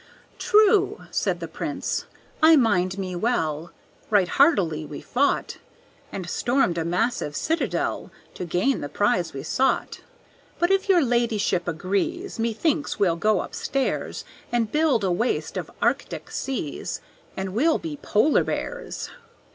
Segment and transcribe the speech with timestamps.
[0.39, 2.05] "True," said the prince;
[2.41, 3.71] "I mind me well
[4.09, 5.57] Right hardily we fought,
[6.11, 10.01] And stormed a massive citadel To gain the prize we sought.
[10.57, 16.31] "But if your ladyship agrees, Methinks we'll go upstairs And build a waste of arctic
[16.31, 16.99] seas,
[17.37, 19.11] And we'll be polar bears."